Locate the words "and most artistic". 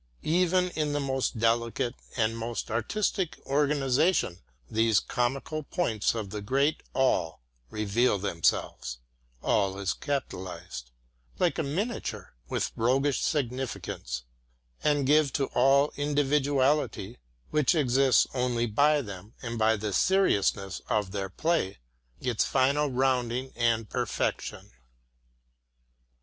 2.17-3.37